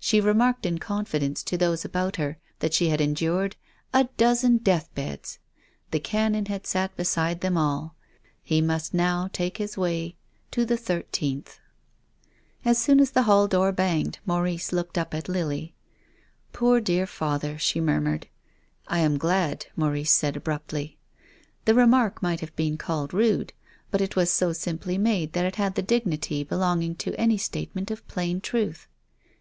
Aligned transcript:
She 0.00 0.20
remarked 0.20 0.66
in 0.66 0.78
con 0.78 1.04
fidence 1.04 1.44
to 1.44 1.56
those 1.56 1.84
about 1.84 2.16
her, 2.16 2.38
that 2.58 2.74
she 2.74 2.88
had 2.88 3.00
endured" 3.00 3.54
a 3.94 4.08
dozen 4.16 4.56
deathbeds." 4.56 5.38
The 5.92 6.00
Canon 6.00 6.46
had 6.46 6.66
sat 6.66 6.96
be 6.96 7.04
side 7.04 7.42
them 7.42 7.56
all. 7.56 7.94
He 8.42 8.60
must 8.60 8.92
now 8.92 9.30
take 9.32 9.58
his 9.58 9.78
way 9.78 10.16
to 10.50 10.64
the 10.66 10.76
thirteenth. 10.76 11.60
THE 12.64 12.70
DEAD 12.70 12.74
CHILD. 12.74 12.74
201 12.74 12.74
As 12.74 12.78
soon 12.78 12.98
as 12.98 13.10
the 13.12 13.22
hall 13.30 13.46
door 13.46 13.70
banged 13.70 14.18
Maurice 14.26 14.72
looked 14.72 14.98
up 14.98 15.14
at 15.14 15.28
Lily." 15.28 15.76
Poor, 16.52 16.80
dear 16.80 17.06
father," 17.06 17.56
she 17.56 17.80
murmured." 17.80 18.26
I 18.88 18.98
am 18.98 19.16
glad," 19.16 19.66
Maurice 19.76 20.10
said 20.10 20.36
abruptly. 20.36 20.98
The 21.66 21.76
remark 21.76 22.20
might 22.20 22.40
have 22.40 22.56
been 22.56 22.78
called 22.78 23.14
rude, 23.14 23.52
but 23.92 24.00
it 24.00 24.16
was 24.16 24.28
so 24.32 24.52
simply 24.52 24.98
made 24.98 25.34
that 25.34 25.44
it 25.46 25.54
had 25.54 25.76
the 25.76 25.82
dignity 25.82 26.42
belonging 26.42 26.96
to 26.96 27.14
any 27.14 27.38
statement 27.38 27.92
of 27.92 28.04
plain 28.08 28.40
truth. 28.40 28.88